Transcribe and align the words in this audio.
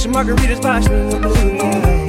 some 0.00 0.14
margaritas 0.14 0.62
by 0.62 0.80
me 0.80 0.86
blue 1.18 1.58
light. 1.58 2.08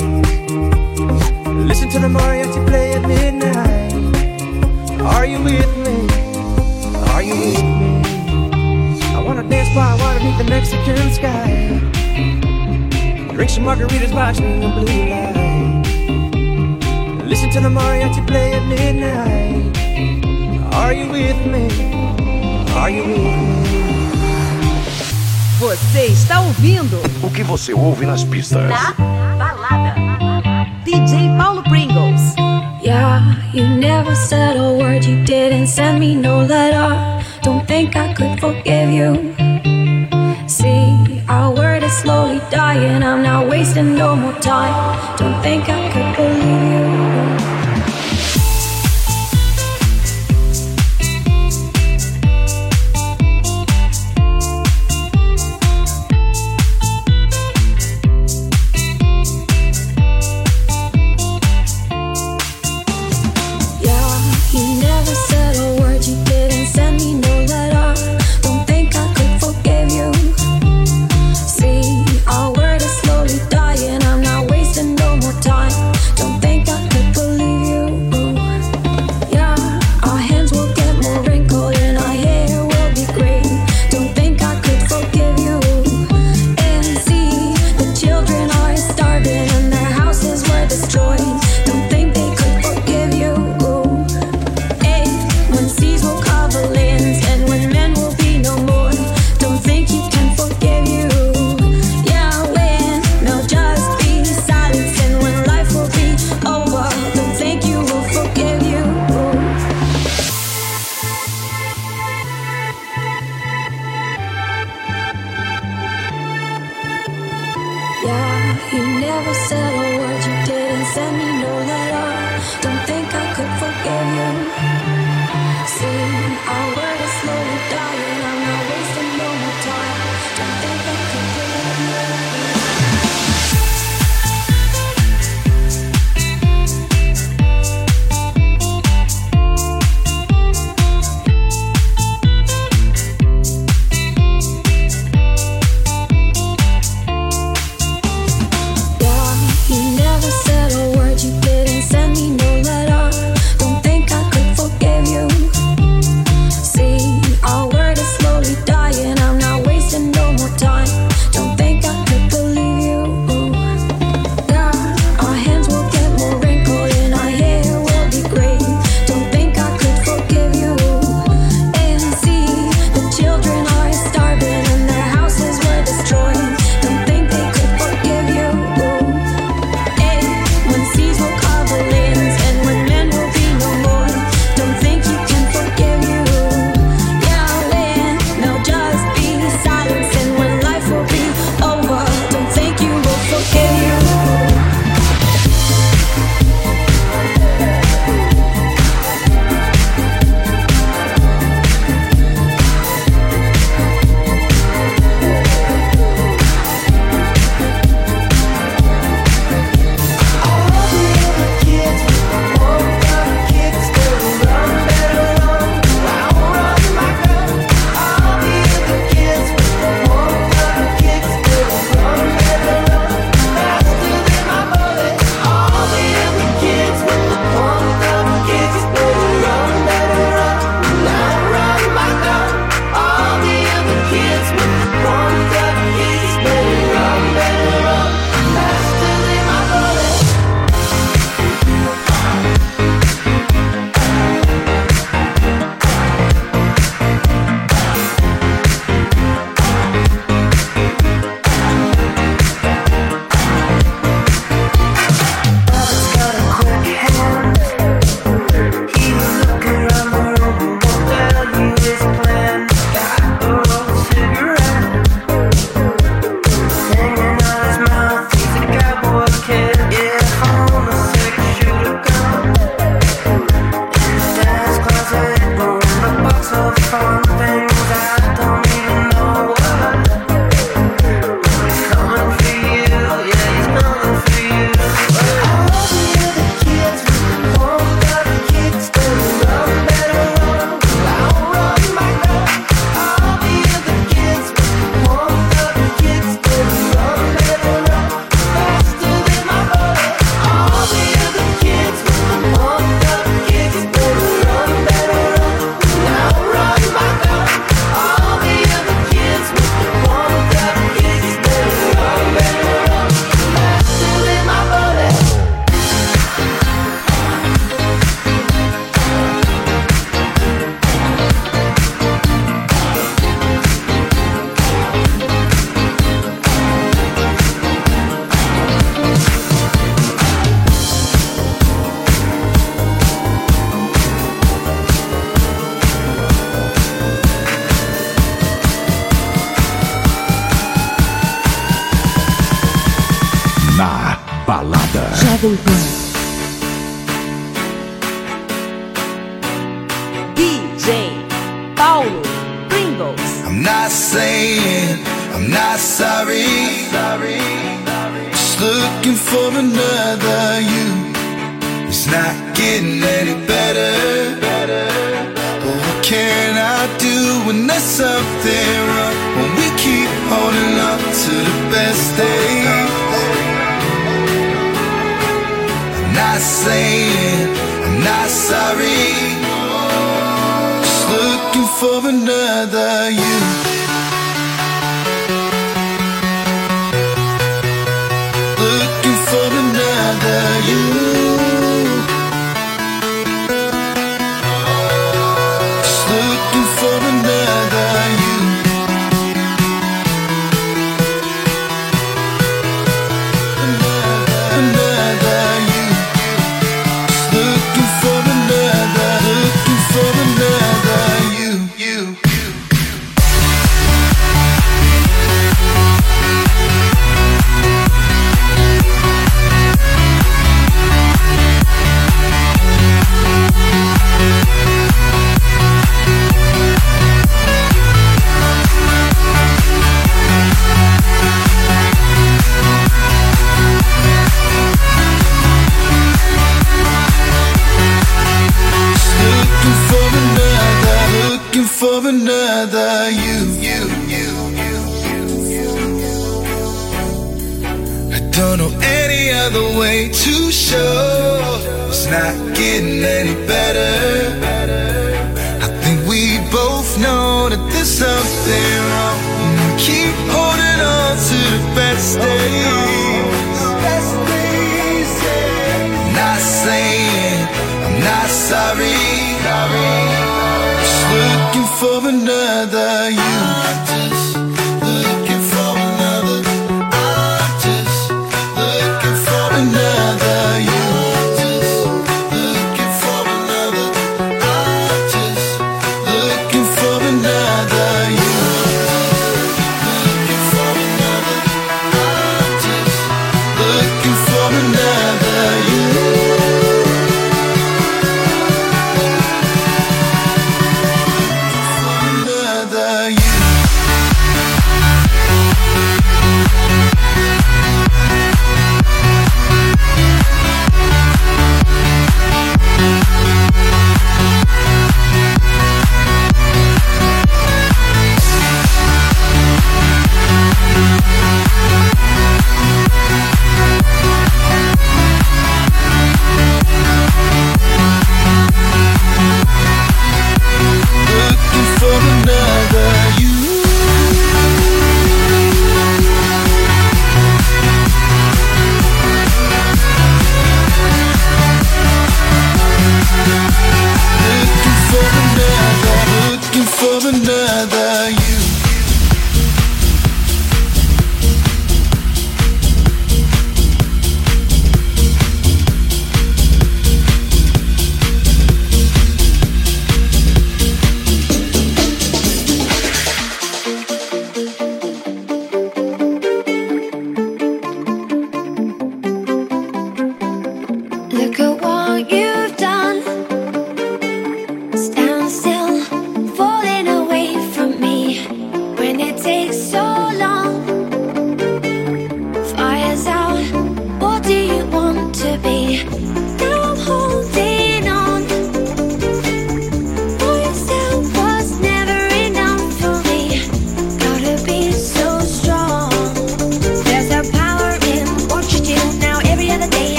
Listen 1.67 1.89
to 1.89 1.99
the 1.99 2.07
mariachi 2.07 2.65
play 2.65 2.93
at 2.93 3.01
midnight. 3.05 3.91
Are 5.01 5.25
you 5.25 5.43
with 5.43 5.77
me? 5.83 6.07
Are 7.11 7.21
you 7.21 7.35
with 7.35 7.61
me? 7.81 8.01
I 9.13 9.21
wanna 9.21 9.43
dance 9.43 9.75
by 9.75 9.93
water 9.99 10.19
beneath 10.19 10.37
the 10.37 10.45
Mexican 10.45 11.11
sky. 11.11 11.49
Drink 13.35 13.49
some 13.49 13.65
margaritas 13.65 14.13
by 14.13 14.31
me 14.39 14.71
blue 14.75 15.03
light. 15.11 15.83
Listen 17.25 17.49
to 17.49 17.59
the 17.59 17.67
mariachi 17.67 18.25
play 18.25 18.53
at 18.53 18.65
midnight. 18.69 19.77
Are 20.75 20.93
you 20.93 21.09
with 21.09 21.45
me? 21.45 21.67
Are 22.73 22.89
you 22.89 23.03
with 23.03 23.17
me? 23.17 23.70
Você 25.61 26.07
está 26.07 26.41
ouvindo? 26.41 26.99
O 27.21 27.29
que 27.29 27.43
você 27.43 27.71
ouve 27.71 28.03
nas 28.03 28.23
pistas? 28.23 28.67
Na 28.67 28.93
balada. 29.37 29.93
DJ 30.83 31.29
Paulo 31.37 31.61
Pringles. 31.61 32.33
Yeah, 32.81 33.21
you 33.53 33.67
never 33.67 34.15
said 34.15 34.57
a 34.57 34.73
word, 34.73 35.05
you 35.05 35.23
didn't 35.23 35.67
send 35.67 35.99
me 35.99 36.15
no 36.15 36.41
letter. 36.41 36.97
Don't 37.43 37.63
think 37.67 37.95
I 37.95 38.11
could 38.15 38.39
forgive 38.39 38.89
you. 38.89 39.35
See, 40.47 41.21
our 41.29 41.53
word 41.53 41.83
is 41.83 41.93
slowly 41.93 42.41
dying. 42.49 43.03
I'm 43.03 43.21
not 43.21 43.47
wasting 43.47 43.93
no 43.93 44.15
more 44.15 44.33
time. 44.41 44.73
Don't 45.17 45.39
think 45.43 45.69
I 45.69 45.80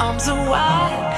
arms 0.00 0.28
are 0.28 0.48
wide, 0.48 1.14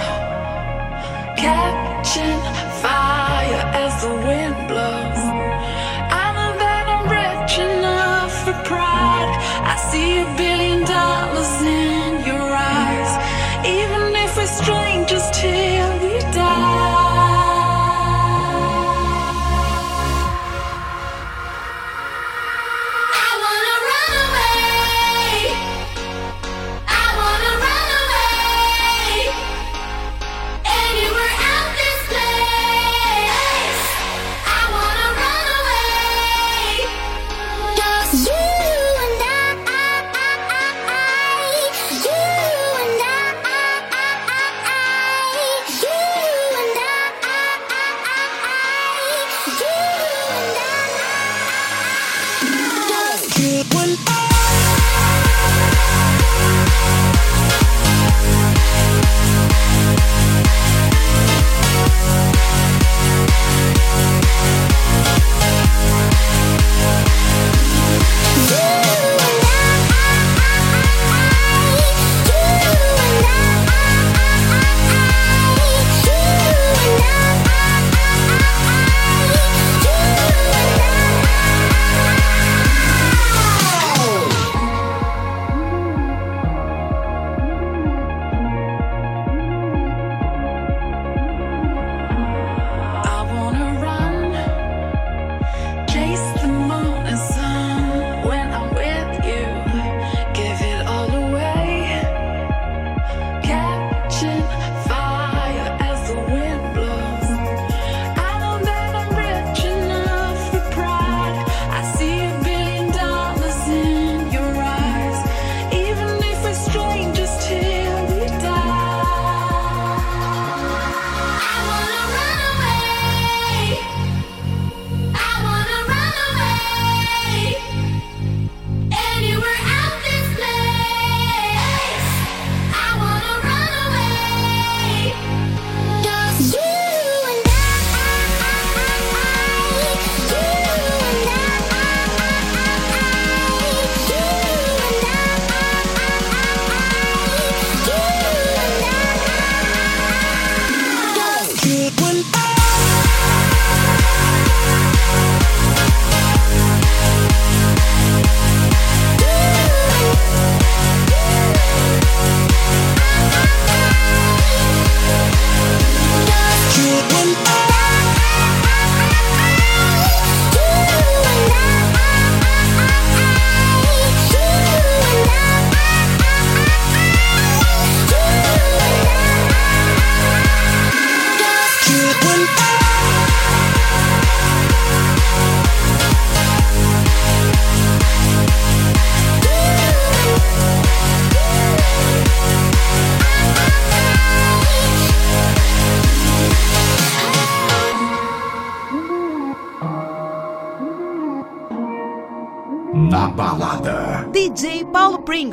catching 1.37 2.41
fire 2.83 3.63
as 3.75 4.03
the 4.03 4.15
wind 4.15 4.69
blows. 4.69 5.06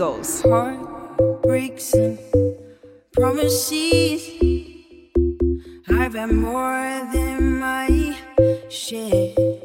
goes. 0.04 0.42
Heartbreaks 0.42 1.94
and 1.94 2.20
promises. 3.13 4.22
I've 5.88 6.16
had 6.16 6.32
more 6.34 7.08
than 7.13 7.60
my 7.60 8.18
share. 8.70 9.62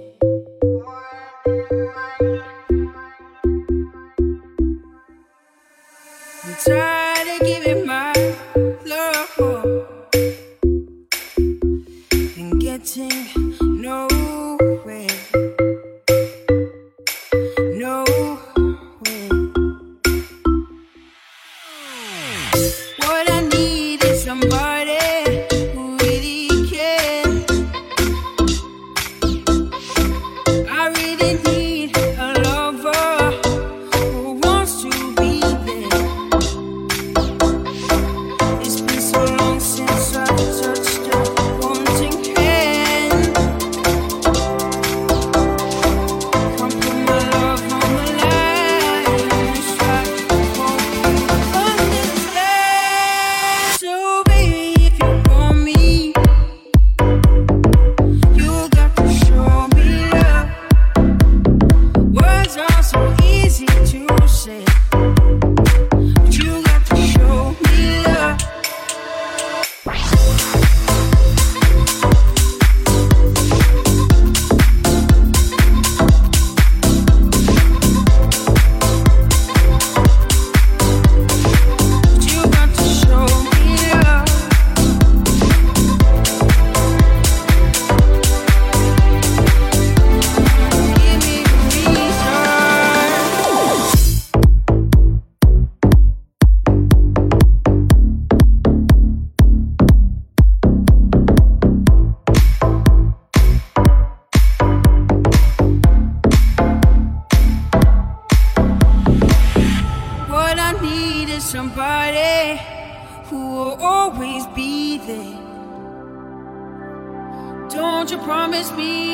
promise 118.58 118.72
me 118.76 119.07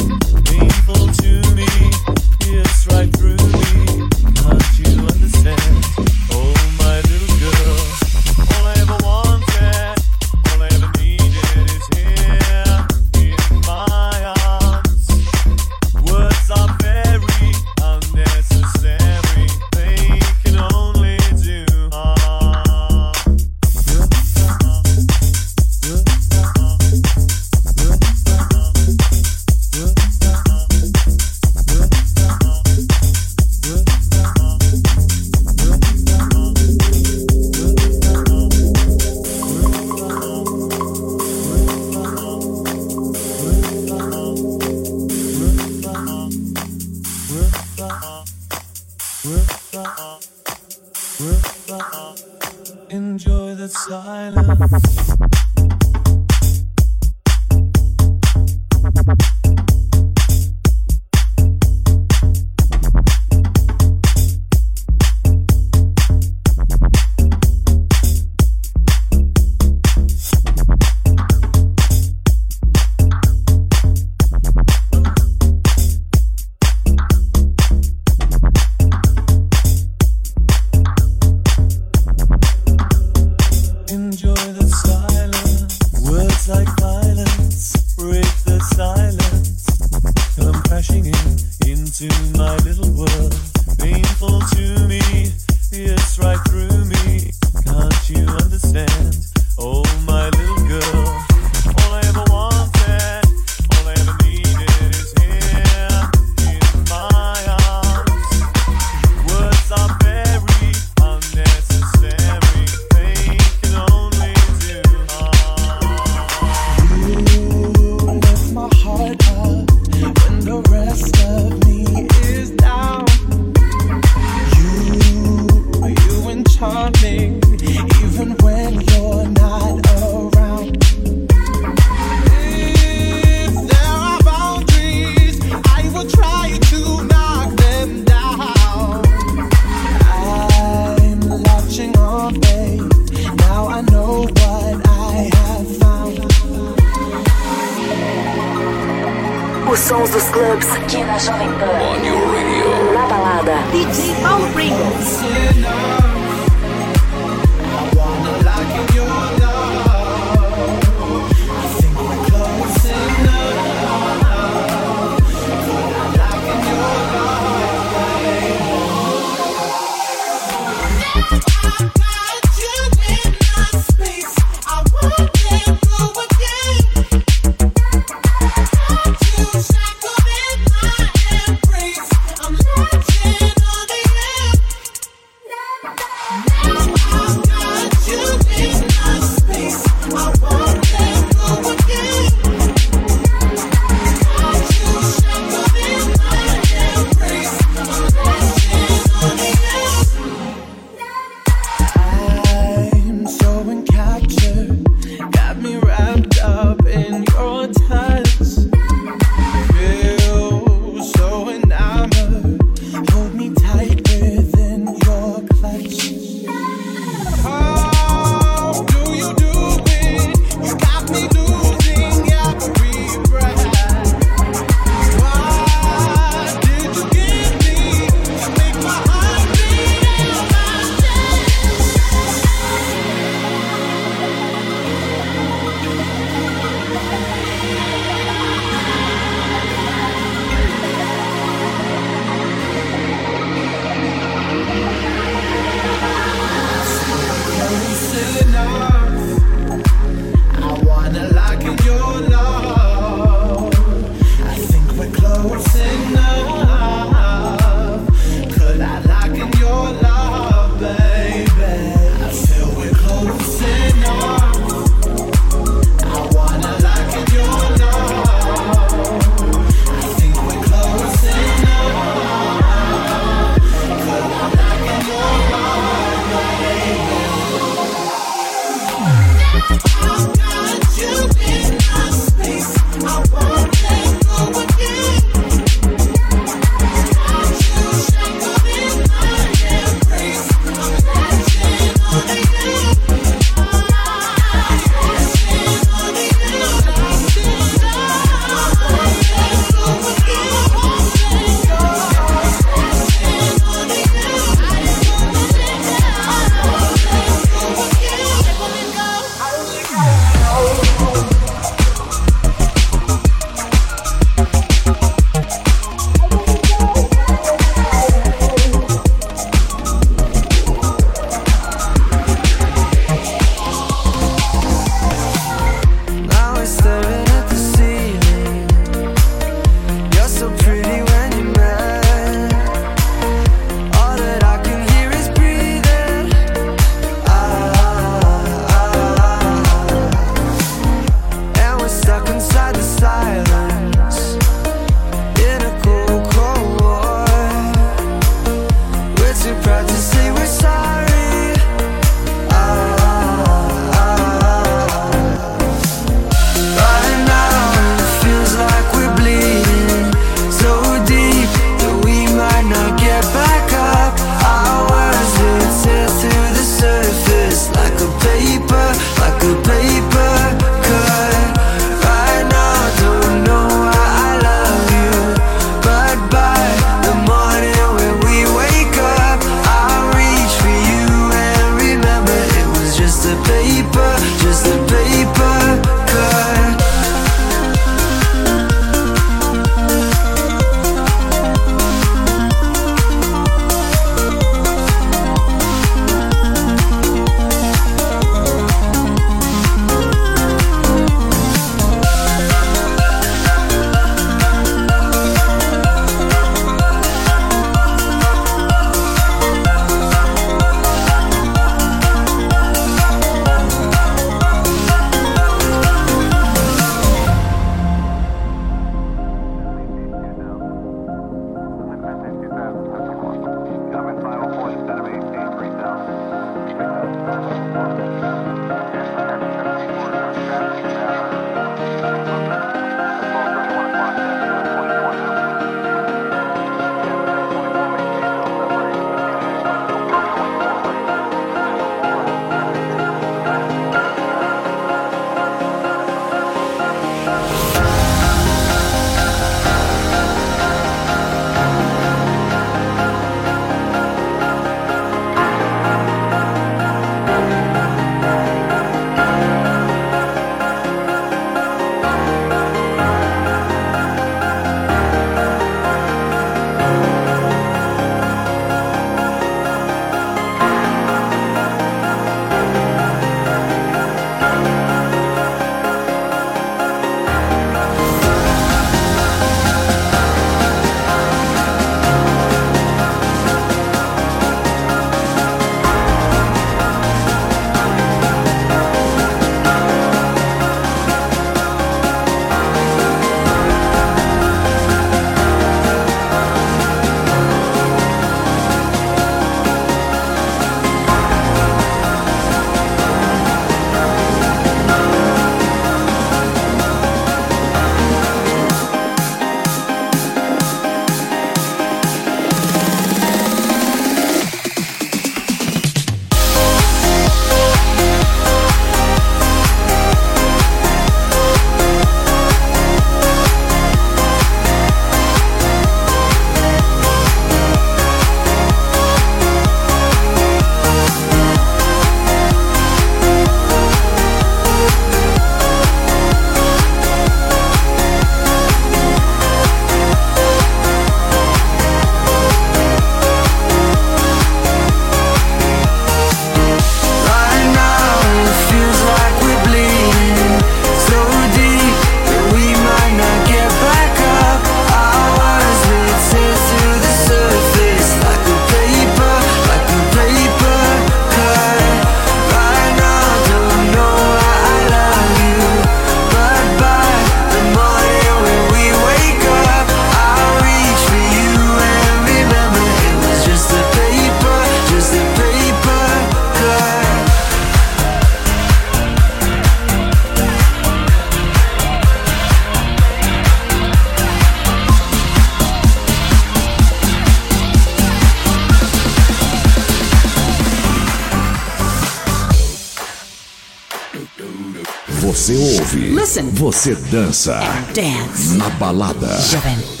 Você 595.51 595.79
ouve. 595.81 595.99
Listen. 596.11 596.49
Você 596.53 596.95
dança. 596.95 597.59
Dance. 597.93 598.55
Na 598.55 598.69
balada. 598.69 599.27
Jovem 599.41 600.00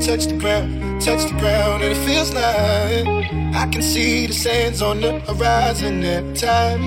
touch 0.00 0.26
the 0.26 0.36
ground, 0.36 1.00
touch 1.02 1.30
the 1.30 1.38
ground, 1.38 1.82
and 1.82 1.92
it 1.92 2.06
feels 2.06 2.32
like 2.32 3.06
I 3.54 3.68
can 3.70 3.82
see 3.82 4.26
the 4.26 4.32
sands 4.32 4.80
on 4.80 5.00
the 5.00 5.20
horizon 5.20 6.02
at 6.04 6.36
time 6.36 6.82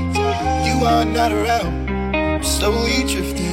You 0.66 0.86
are 0.86 1.06
not 1.06 1.32
around, 1.32 1.90
I'm 2.16 2.44
slowly 2.44 3.04
drifting. 3.08 3.53